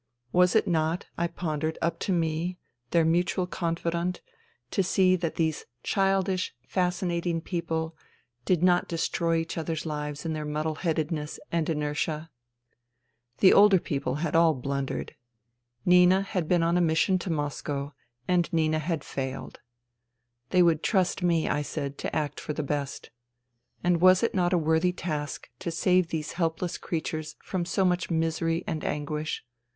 [0.31, 2.57] Was it not, I pondered, up to me,
[2.89, 4.21] their mutual confidant,
[4.71, 7.95] to see that these childish, fascinating people
[8.43, 9.83] did not destroy 64 FUTILITY each other's
[10.19, 12.31] hves in their muddle headedness and inertia?
[13.41, 15.13] The older people had all blundered.
[15.85, 17.93] Nina had been on a mission to Moscow,
[18.27, 19.59] and Nina had failed.
[20.49, 23.11] They would trust me, I said, to act for the best.
[23.83, 28.09] And was it not a worthy task to save these helpless creatures from so much
[28.09, 29.45] misery and anguish